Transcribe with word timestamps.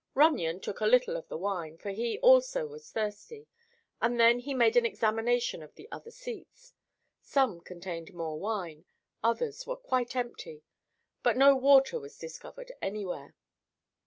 Runyon 0.15 0.61
took 0.61 0.79
a 0.81 0.87
little 0.87 1.15
of 1.15 1.27
the 1.27 1.37
wine, 1.37 1.77
for 1.77 1.91
he 1.91 2.17
also 2.21 2.65
was 2.65 2.89
thirsty, 2.89 3.45
and 4.01 4.19
then 4.19 4.39
he 4.39 4.51
made 4.55 4.75
an 4.75 4.83
examination 4.83 5.61
of 5.61 5.75
the 5.75 5.87
other 5.91 6.09
seats. 6.09 6.73
Some 7.21 7.61
contained 7.61 8.11
more 8.11 8.39
wine; 8.39 8.85
others 9.23 9.67
were 9.67 9.75
quite 9.77 10.15
empty; 10.15 10.63
but 11.21 11.37
no 11.37 11.55
water 11.55 11.99
was 11.99 12.17
discovered 12.17 12.71
anywhere. 12.81 13.35